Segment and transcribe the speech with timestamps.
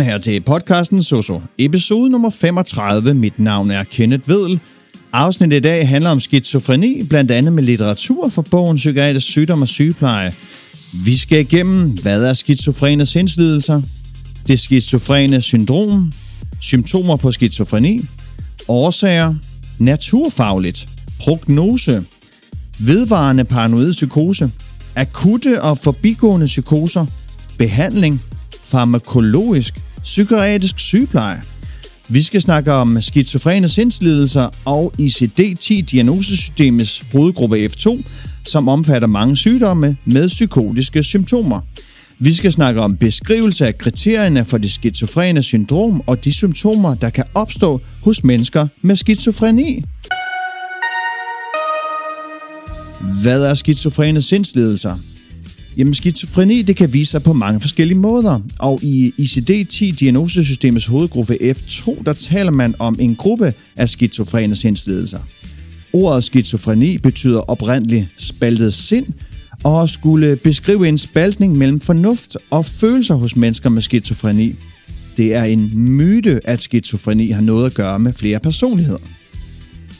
[0.00, 3.14] Velkommen her til podcasten Soso, episode nummer 35.
[3.14, 4.60] Mit navn er Kenneth Vedel.
[5.12, 9.68] Afsnittet i dag handler om skizofreni, blandt andet med litteratur for bogen Psykiatrisk sygdom og
[9.68, 10.32] sygepleje.
[11.04, 13.82] Vi skal igennem, hvad er skizofrene sindslidelser,
[14.48, 16.12] det skizofrene syndrom,
[16.60, 18.04] symptomer på skizofreni,
[18.68, 19.34] årsager,
[19.78, 20.88] naturfagligt,
[21.18, 22.04] prognose,
[22.78, 24.50] vedvarende paranoid psykose,
[24.96, 27.06] akutte og forbigående psykoser,
[27.58, 28.22] behandling,
[28.62, 31.42] farmakologisk, psykiatrisk sygepleje.
[32.08, 38.02] Vi skal snakke om skizofrene sindslidelser og ICD-10-diagnosesystemets hovedgruppe F2,
[38.46, 41.60] som omfatter mange sygdomme med psykotiske symptomer.
[42.18, 47.10] Vi skal snakke om beskrivelse af kriterierne for det skizofrene syndrom og de symptomer, der
[47.10, 49.82] kan opstå hos mennesker med skizofreni.
[53.22, 54.96] Hvad er skizofrene sindslidelser?
[55.76, 62.02] Jamen, skizofreni det kan vise sig på mange forskellige måder, og i ICD-10-diagnosesystemets hovedgruppe F2,
[62.06, 65.18] der taler man om en gruppe af skizofrene sindslidelser.
[65.92, 69.06] Ordet skizofreni betyder oprindeligt spaltet sind,
[69.64, 74.54] og skulle beskrive en spaltning mellem fornuft og følelser hos mennesker med skizofreni.
[75.16, 78.98] Det er en myte, at skizofreni har noget at gøre med flere personligheder.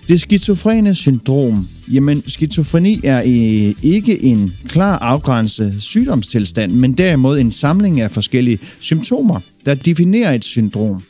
[0.08, 1.68] Det skizofrene syndrom.
[1.92, 8.58] Jamen, skizofreni er øh, ikke en klar afgrænset sygdomstilstand, men derimod en samling af forskellige
[8.80, 11.02] symptomer, der definerer et syndrom.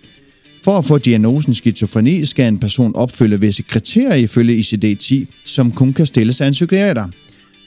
[0.64, 5.92] For at få diagnosen skizofreni skal en person opfylde visse kriterier ifølge ICD-10, som kun
[5.92, 7.08] kan stilles af en psykiater.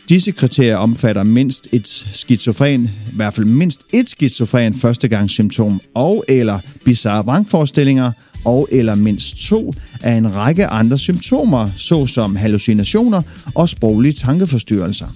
[0.10, 6.60] Disse kriterier omfatter mindst et skizofren, i hvert fald mindst et skizofren førstegangssymptom og eller
[6.86, 8.12] bizarre vrangforestillinger
[8.46, 9.74] og eller mindst to
[10.04, 13.22] af en række andre symptomer, såsom hallucinationer
[13.56, 15.08] og sproglige tankeforstyrrelser.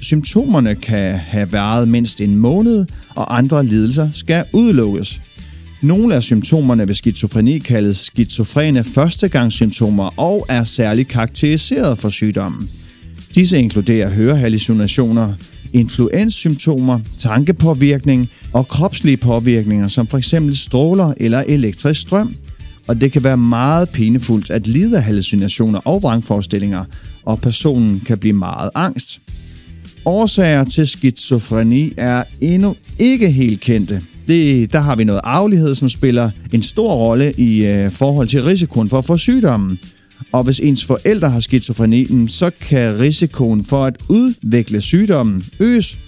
[0.00, 5.20] Symptomerne kan have været mindst en måned, og andre lidelser skal udelukkes.
[5.82, 12.70] Nogle af symptomerne ved skizofreni kaldes skizofrene førstegangssymptomer og er særligt karakteriseret for sygdommen.
[13.34, 15.34] Disse inkluderer hørehallucinationer,
[15.72, 20.34] influenssymptomer, tankepåvirkning og kropslige påvirkninger som f.eks.
[20.52, 22.34] stråler eller elektrisk strøm,
[22.90, 26.84] og det kan være meget pinefuldt at lide af hallucinationer og vrangforestillinger,
[27.24, 29.20] og personen kan blive meget angst.
[30.04, 34.02] Årsager til skizofreni er endnu ikke helt kendte.
[34.28, 38.44] Det, der har vi noget arvelighed, som spiller en stor rolle i øh, forhold til
[38.44, 39.78] risikoen for at få sygdommen.
[40.32, 45.98] Og hvis ens forældre har skizofreni, så kan risikoen for at udvikle sygdommen øges.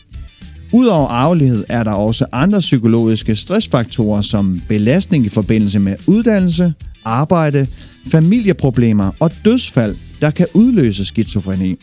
[0.73, 6.73] Udover arvelighed er der også andre psykologiske stressfaktorer som belastning i forbindelse med uddannelse,
[7.05, 7.67] arbejde,
[8.07, 11.77] familieproblemer og dødsfald, der kan udløse skizofreni.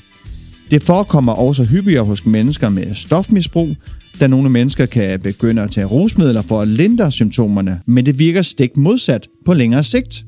[0.72, 3.76] Det forekommer også hyppigere hos mennesker med stofmisbrug,
[4.20, 8.42] da nogle mennesker kan begynde at tage rusmidler for at lindre symptomerne, men det virker
[8.42, 10.24] stik modsat på længere sigt.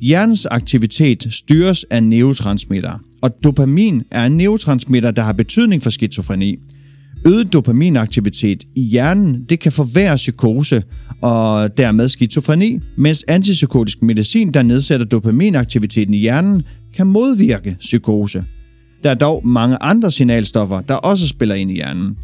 [0.00, 6.56] Hjernens aktivitet styres af neurotransmitter, og dopamin er en neurotransmitter, der har betydning for skizofreni.
[7.26, 10.82] Øget dopaminaktivitet i hjernen det kan forværre psykose
[11.20, 16.62] og dermed skizofreni, mens antipsykotisk medicin, der nedsætter dopaminaktiviteten i hjernen,
[16.96, 18.44] kan modvirke psykose.
[19.04, 22.16] Der er dog mange andre signalstoffer, der også spiller ind i hjernen.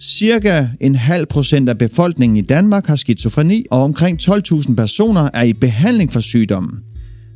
[0.00, 5.42] Cirka en halv procent af befolkningen i Danmark har skizofreni, og omkring 12.000 personer er
[5.42, 6.78] i behandling for sygdommen.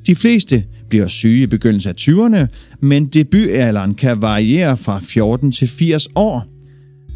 [0.07, 2.47] De fleste bliver syge i begyndelsen af 20'erne,
[2.83, 6.60] men debutalderen kan variere fra 14 til 80 år.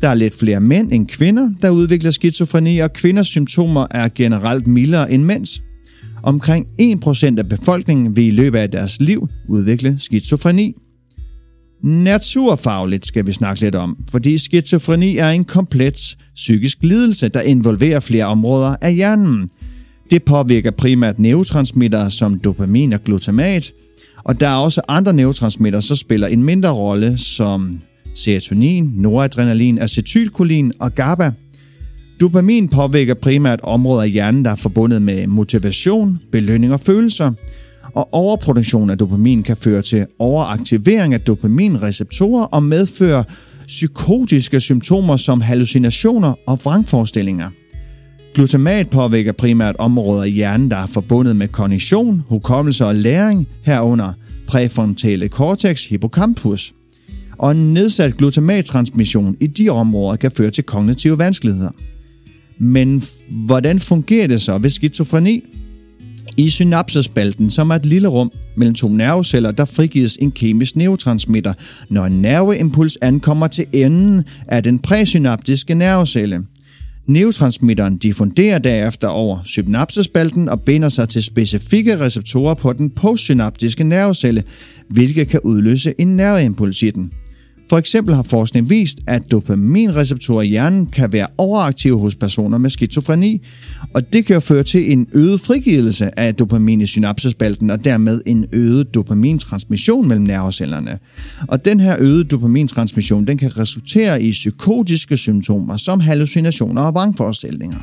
[0.01, 4.67] Der er lidt flere mænd end kvinder, der udvikler skizofreni, og kvinders symptomer er generelt
[4.67, 5.63] mildere end mænds.
[6.23, 10.75] Omkring 1% af befolkningen vil i løbet af deres liv udvikle skizofreni.
[11.83, 18.01] Naturfagligt skal vi snakke lidt om, fordi skizofreni er en komplet psykisk lidelse, der involverer
[18.01, 19.49] flere områder af hjernen.
[20.11, 23.73] Det påvirker primært neurotransmitter som dopamin og glutamat,
[24.25, 27.81] og der er også andre neurotransmitter, som spiller en mindre rolle, som
[28.15, 31.33] serotonin, noradrenalin, acetylkolin og GABA.
[32.21, 37.33] Dopamin påvirker primært områder af hjernen, der er forbundet med motivation, belønning og følelser,
[37.95, 43.25] og overproduktion af dopamin kan føre til overaktivering af dopaminreceptorer og medføre
[43.67, 47.51] psykotiske symptomer som hallucinationer og vrangforestillinger.
[48.35, 54.13] Glutamat påvirker primært områder i hjernen, der er forbundet med kognition, hukommelse og læring, herunder
[54.47, 56.73] præfrontale cortex hippocampus–
[57.39, 61.71] og en nedsat glutamattransmission i de områder kan føre til kognitive vanskeligheder.
[62.59, 65.45] Men hvordan fungerer det så ved skizofreni?
[66.37, 71.53] I synapsespalten, som er et lille rum mellem to nerveceller, der frigives en kemisk neurotransmitter,
[71.89, 76.41] når en nerveimpuls ankommer til enden af den præsynaptiske nervecelle.
[77.07, 84.43] Neurotransmitteren diffunderer derefter over synapsespalten og binder sig til specifikke receptorer på den postsynaptiske nervecelle,
[84.89, 87.13] hvilket kan udløse en nerveimpuls i den.
[87.71, 92.71] For eksempel har forskning vist, at dopaminreceptorer i hjernen kan være overaktive hos personer med
[92.71, 93.43] skizofreni,
[93.95, 98.47] og det kan føre til en øget frigivelse af dopamin i synapsespalten, og dermed en
[98.53, 100.99] øget dopamintransmission mellem nervecellerne.
[101.49, 107.79] Og den her øgede dopamintransmission, den kan resultere i psykotiske symptomer som hallucinationer og vrangforestillinger.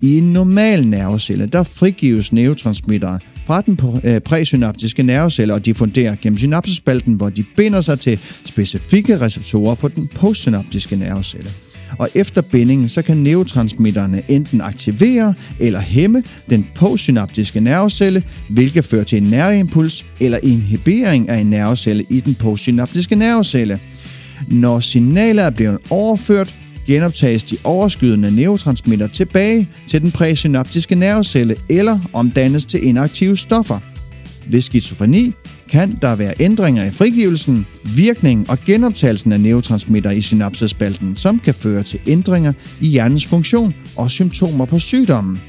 [0.00, 3.18] I en normal nervecelle, der frigives neurotransmittere
[3.48, 9.20] fra den øh, præsynaptiske nerveceller og diffunderer gennem synapsespalten, hvor de binder sig til specifikke
[9.20, 11.50] receptorer på den postsynaptiske nervecelle.
[11.98, 19.04] Og efter bindingen, så kan neurotransmitterne enten aktivere eller hæmme den postsynaptiske nervecelle, hvilket fører
[19.04, 23.78] til en nerveimpuls eller inhibering af en nervecelle i den postsynaptiske nervecelle.
[24.48, 26.54] Når signaler er blevet overført,
[26.88, 33.78] genoptages de overskydende neurotransmitter tilbage til den præsynaptiske nervecelle eller omdannes til inaktive stoffer.
[34.50, 35.32] Ved skizofreni
[35.70, 41.54] kan der være ændringer i frigivelsen, virkningen og genoptagelsen af neurotransmitter i synapsespalten, som kan
[41.54, 45.40] føre til ændringer i hjernens funktion og symptomer på sygdommen.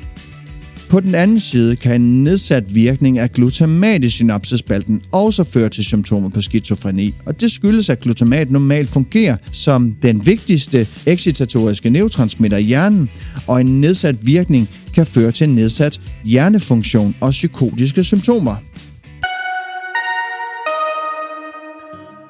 [0.89, 5.83] På den anden side kan en nedsat virkning af glutamat i synapsespalten også føre til
[5.83, 12.57] symptomer på skizofreni, og det skyldes, at glutamat normalt fungerer som den vigtigste excitatoriske neurotransmitter
[12.57, 13.09] i hjernen,
[13.47, 18.56] og en nedsat virkning kan føre til nedsat hjernefunktion og psykotiske symptomer.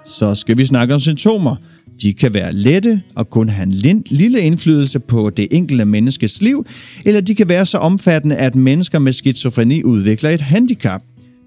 [0.06, 1.56] Så skal vi snakke om symptomer.
[2.02, 6.66] De kan være lette og kun have en lille indflydelse på det enkelte menneskes liv,
[7.06, 11.02] eller de kan være så omfattende, at mennesker med skizofreni udvikler et handicap.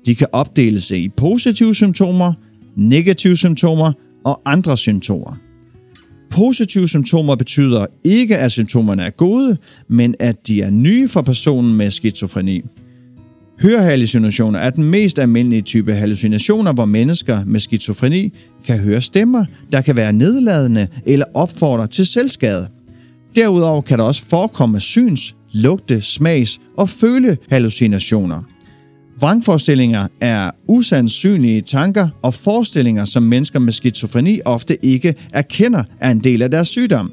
[0.06, 2.32] De kan opdeles i positive symptomer,
[2.76, 3.92] negative symptomer
[4.24, 5.36] og andre symptomer.
[6.30, 9.56] Positive symptomer betyder ikke, at symptomerne er gode,
[9.88, 12.62] men at de er nye for personen med skizofreni.
[13.62, 18.32] Hørehallucinationer er den mest almindelige type hallucinationer, hvor mennesker med skizofreni
[18.64, 22.68] kan høre stemmer, der kan være nedladende eller opfordre til selvskade.
[23.36, 28.42] Derudover kan der også forekomme syns, lugte, smags og føle hallucinationer.
[29.20, 36.20] Vrangforestillinger er usandsynlige tanker og forestillinger, som mennesker med skizofreni ofte ikke erkender er en
[36.20, 37.12] del af deres sygdom.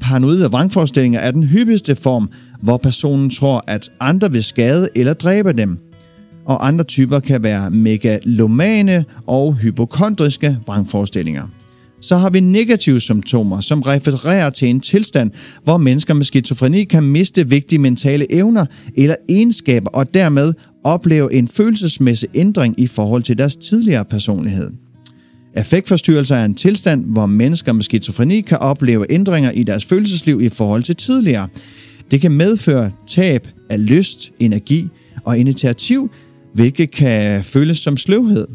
[0.00, 2.30] Paranoide vrangforestillinger er den hyppigste form,
[2.62, 5.78] hvor personen tror, at andre vil skade eller dræbe dem.
[6.44, 11.46] Og andre typer kan være megalomane og hypokondriske vrangforestillinger.
[12.00, 15.30] Så har vi negative symptomer, som refererer til en tilstand,
[15.64, 18.66] hvor mennesker med skizofreni kan miste vigtige mentale evner
[18.96, 20.52] eller egenskaber og dermed
[20.84, 24.70] opleve en følelsesmæssig ændring i forhold til deres tidligere personlighed.
[25.54, 30.48] Affektforstyrrelser er en tilstand, hvor mennesker med skizofreni kan opleve ændringer i deres følelsesliv i
[30.48, 31.48] forhold til tidligere.
[32.10, 34.88] Det kan medføre tab af lyst, energi
[35.24, 36.10] og initiativ,
[36.54, 38.46] hvilket kan føles som sløvhed.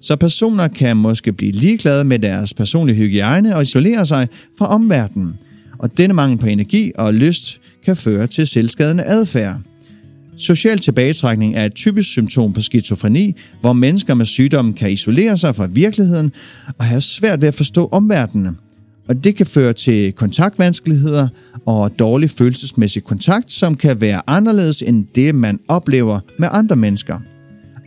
[0.00, 4.28] Så personer kan måske blive ligeglade med deres personlige hygiejne og isolere sig
[4.58, 5.34] fra omverdenen.
[5.78, 9.60] Og denne mangel på energi og lyst kan føre til selvskadende adfærd.
[10.36, 15.56] Social tilbagetrækning er et typisk symptom på skizofreni, hvor mennesker med sygdommen kan isolere sig
[15.56, 16.32] fra virkeligheden
[16.78, 18.56] og have svært ved at forstå omverdenen.
[19.10, 21.28] Og det kan føre til kontaktvanskeligheder
[21.66, 27.18] og dårlig følelsesmæssig kontakt, som kan være anderledes end det, man oplever med andre mennesker.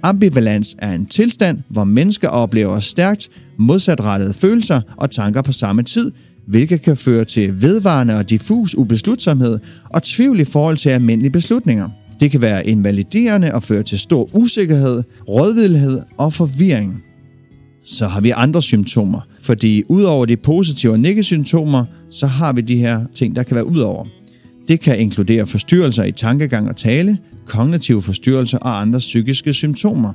[0.01, 6.11] Ambivalens er en tilstand, hvor mennesker oplever stærkt modsatrettede følelser og tanker på samme tid,
[6.47, 11.89] hvilket kan føre til vedvarende og diffus ubeslutsomhed og tvivl i forhold til almindelige beslutninger.
[12.19, 17.03] Det kan være invaliderende og føre til stor usikkerhed, rådvildhed og forvirring.
[17.83, 22.61] Så har vi andre symptomer, fordi udover de positive og negative symptomer, så har vi
[22.61, 24.05] de her ting, der kan være udover.
[24.67, 30.13] Det kan inkludere forstyrrelser i tankegang og tale, kognitive forstyrrelser og andre psykiske symptomer.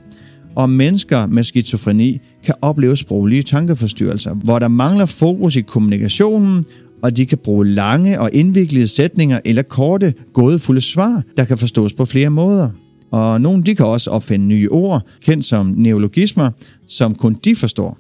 [0.57, 6.65] Og mennesker med skizofreni kan opleve sproglige tankeforstyrrelser, hvor der mangler fokus i kommunikationen,
[7.03, 11.93] og de kan bruge lange og indviklede sætninger eller korte, gådefulde svar, der kan forstås
[11.93, 12.71] på flere måder.
[13.11, 16.51] Og nogle de kan også opfinde nye ord, kendt som neologismer,
[16.89, 17.99] som kun de forstår.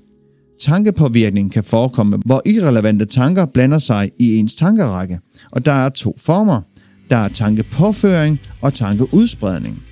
[0.60, 5.18] Tankepåvirkning kan forekomme, hvor irrelevante tanker blander sig i ens tankerække.
[5.50, 6.60] Og der er to former.
[7.10, 9.82] Der er tankepåføring og tankeudspredning.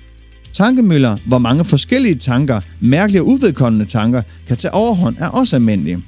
[0.53, 6.03] Tankemøller, hvor mange forskellige tanker, mærkelige og uvedkommende tanker, kan tage overhånd, er også almindelige.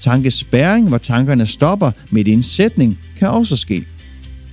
[0.00, 3.84] Tankespæring, hvor tankerne stopper midt i en sætning, kan også ske.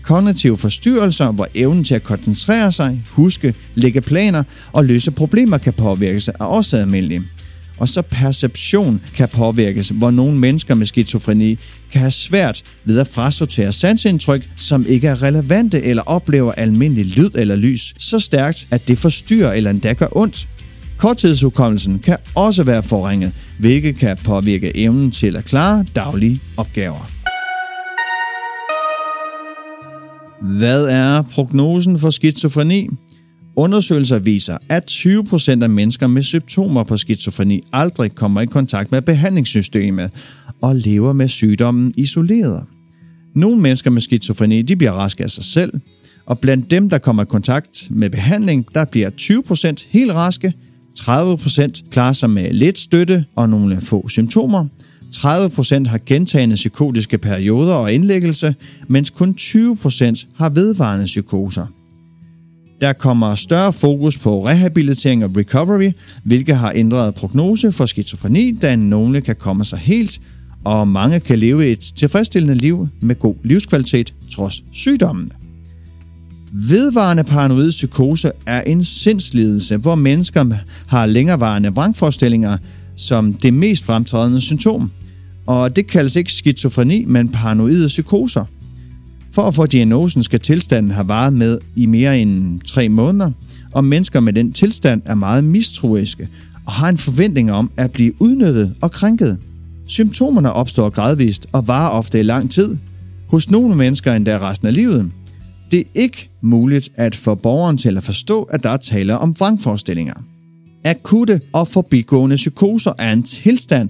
[0.04, 5.74] Kognitive forstyrrelser, hvor evnen til at koncentrere sig, huske, lægge planer og løse problemer kan
[5.74, 7.22] påvirkes, er også almindelige.
[7.82, 11.58] Og så perception kan påvirkes, hvor nogle mennesker med skizofreni
[11.92, 17.30] kan have svært ved at frasortere sansindtryk, som ikke er relevante eller oplever almindelig lyd
[17.36, 20.48] eller lys så stærkt, at det forstyrrer eller endda gør ondt.
[20.98, 27.12] Korttidshukommelsen kan også være forringet, hvilket kan påvirke evnen til at klare daglige opgaver.
[30.58, 32.90] Hvad er prognosen for skizofreni?
[33.62, 39.02] Undersøgelser viser, at 20% af mennesker med symptomer på skizofreni aldrig kommer i kontakt med
[39.02, 40.12] behandlingssystemet
[40.62, 42.66] og lever med sygdommen isoleret.
[43.36, 45.74] Nogle mennesker med skizofreni de bliver raske af sig selv,
[46.26, 50.54] og blandt dem, der kommer i kontakt med behandling, der bliver 20% helt raske,
[51.00, 54.66] 30% klarer sig med lidt støtte og nogle få symptomer,
[55.16, 58.56] 30% har gentagende psykotiske perioder og indlæggelse,
[58.88, 61.66] mens kun 20% har vedvarende psykoser.
[62.82, 65.92] Der kommer større fokus på rehabilitering og recovery,
[66.24, 70.22] hvilket har ændret prognose for skizofreni, da nogle kan komme sig helt,
[70.64, 75.32] og mange kan leve et tilfredsstillende liv med god livskvalitet trods sygdommen.
[76.54, 80.46] Vedvarende paranoid psykose er en sindslidelse, hvor mennesker
[80.88, 82.58] har længerevarende vrangforestillinger
[82.96, 84.92] som det mest fremtrædende symptom.
[85.48, 88.46] Og det kaldes ikke skizofreni, men paranoide psykoser.
[89.34, 93.32] For at få diagnosen skal tilstanden have varet med i mere end tre måneder,
[93.72, 96.28] og mennesker med den tilstand er meget mistroiske
[96.66, 99.38] og har en forventning om at blive udnyttet og krænket.
[99.86, 102.78] Symptomerne opstår gradvist og varer ofte i lang tid.
[103.28, 105.12] Hos nogle mennesker endda resten af livet.
[105.72, 109.36] Det er ikke muligt at få borgeren til at forstå, at der er tale om
[109.40, 110.14] vrangforestillinger.
[110.84, 113.90] Akutte og forbigående psykoser er en tilstand,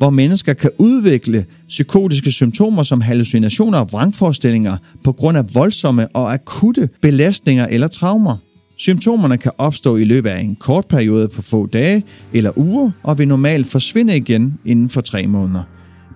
[0.00, 6.32] hvor mennesker kan udvikle psykotiske symptomer som hallucinationer og vrangforestillinger på grund af voldsomme og
[6.32, 8.36] akutte belastninger eller traumer.
[8.76, 13.18] Symptomerne kan opstå i løbet af en kort periode på få dage eller uger og
[13.18, 15.62] vil normalt forsvinde igen inden for tre måneder.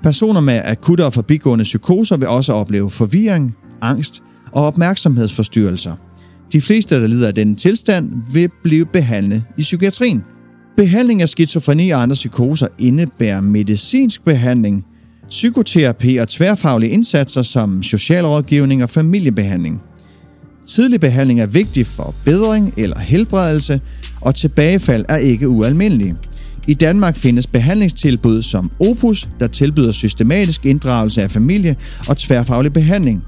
[0.03, 4.23] Personer med akutte og forbigående psykoser vil også opleve forvirring, angst
[4.53, 5.93] og opmærksomhedsforstyrrelser.
[6.53, 10.25] De fleste, der lider af denne tilstand, vil blive behandlet i psykiatrien.
[10.77, 14.85] Behandling af skizofreni og andre psykoser indebærer medicinsk behandling,
[15.29, 19.83] psykoterapi og tværfaglige indsatser som socialrådgivning og familiebehandling.
[20.67, 23.81] Tidlig behandling er vigtig for bedring eller helbredelse,
[24.21, 26.17] og tilbagefald er ikke ualmindelige.
[26.67, 31.77] I Danmark findes behandlingstilbud som Opus, der tilbyder systematisk inddragelse af familie
[32.09, 33.25] og tværfaglig behandling.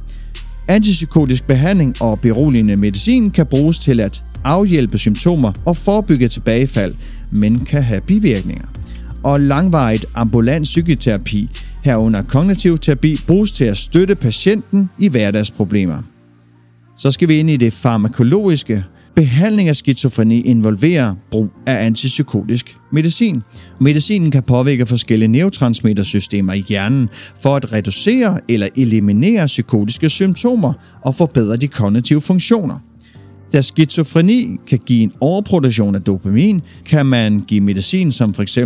[0.68, 6.94] Antipsykotisk behandling og beroligende medicin kan bruges til at afhjælpe symptomer og forebygge tilbagefald,
[7.30, 8.66] men kan have bivirkninger.
[9.22, 11.50] Og langvarigt ambulant psykoterapi,
[11.82, 16.02] herunder kognitiv terapi, bruges til at støtte patienten i hverdagsproblemer.
[16.98, 18.84] Så skal vi ind i det farmakologiske.
[19.16, 23.42] Behandling af skizofreni involverer brug af antipsykotisk medicin.
[23.80, 27.08] Medicinen kan påvirke forskellige neurotransmittersystemer i hjernen
[27.42, 32.78] for at reducere eller eliminere psykotiske symptomer og forbedre de kognitive funktioner.
[33.52, 38.58] Da skizofreni kan give en overproduktion af dopamin, kan man give medicin som f.eks.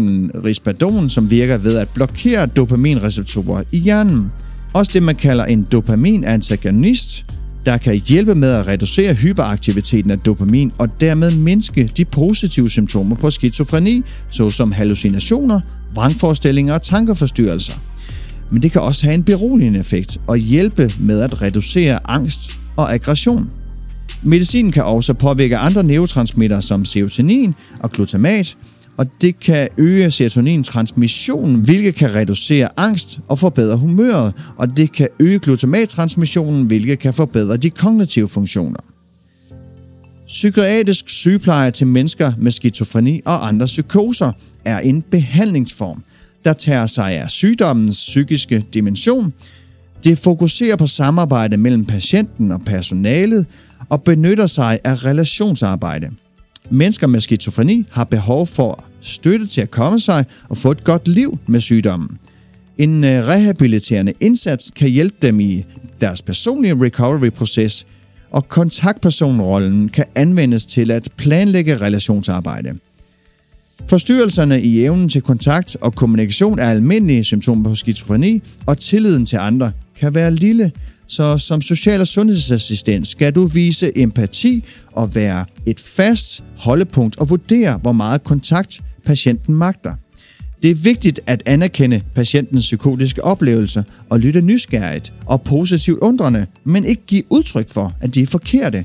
[0.45, 4.31] rispadon, som virker ved at blokere dopaminreceptorer i hjernen.
[4.75, 7.25] Også det, man kalder en dopaminantagonist,
[7.67, 13.17] der kan hjælpe med at reducere hyperaktiviteten af dopamin og dermed mindske de positive symptomer
[13.17, 15.61] på skizofreni, såsom hallucinationer,
[15.95, 17.75] vrangforestillinger og tankeforstyrrelser.
[18.51, 22.95] Men det kan også have en beroligende effekt og hjælpe med at reducere angst og
[22.95, 23.51] aggression.
[24.23, 28.57] Medicinen kan også påvirke andre neurotransmitter som serotonin og glutamat,
[28.97, 35.09] og det kan øge serotonintransmissionen, hvilket kan reducere angst og forbedre humøret, og det kan
[35.21, 38.81] øge glutamattransmissionen, hvilket kan forbedre de kognitive funktioner.
[40.27, 44.33] Psykiatrisk sygepleje til mennesker med skizofreni og andre psykoser
[44.65, 46.03] er en behandlingsform,
[46.45, 49.33] der tager sig af sygdommens psykiske dimension.
[50.05, 53.47] Det fokuserer på samarbejde mellem patienten og personalet
[53.89, 56.11] og benytter sig af relationsarbejde.
[56.71, 61.09] Mennesker med skizofreni har behov for støtte til at komme sig og få et godt
[61.09, 62.19] liv med sygdommen.
[62.79, 65.65] En øh, rehabiliterende indsats kan hjælpe dem i
[66.01, 67.87] deres personlige recovery-proces,
[68.31, 72.79] og kontaktpersonrollen kan anvendes til at planlægge relationsarbejde.
[73.89, 79.37] Forstyrrelserne i evnen til kontakt og kommunikation er almindelige symptomer på skizofreni, og tilliden til
[79.37, 80.73] andre kan være lille,
[81.11, 87.31] så som social- og sundhedsassistent skal du vise empati og være et fast holdepunkt og
[87.31, 89.95] vurdere, hvor meget kontakt patienten magter.
[90.63, 96.85] Det er vigtigt at anerkende patientens psykotiske oplevelser og lytte nysgerrigt og positivt undrende, men
[96.85, 98.85] ikke give udtryk for, at de er forkerte.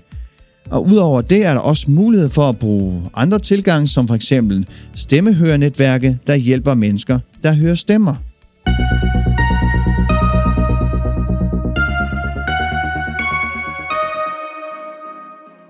[0.69, 4.67] Og udover det er der også mulighed for at bruge andre tilgange, som for eksempel
[4.95, 8.15] stemmehørenetværket, der hjælper mennesker, der hører stemmer.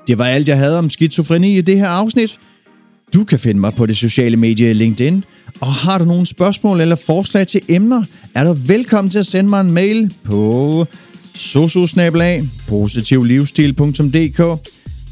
[0.07, 2.39] Det var alt, jeg havde om skizofreni i det her afsnit.
[3.13, 5.23] Du kan finde mig på det sociale medie LinkedIn,
[5.61, 9.49] og har du nogle spørgsmål eller forslag til emner, er du velkommen til at sende
[9.49, 10.87] mig en mail på
[11.35, 14.39] sososnabelag positivlivsstil.dk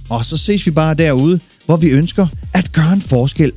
[0.09, 3.51] Og så ses vi bare derude, hvor vi ønsker at gøre en forskel.